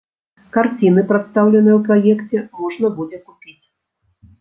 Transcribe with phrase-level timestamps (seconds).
[0.55, 3.59] Карціны, прадстаўленыя ў праекце можна будзе купіць.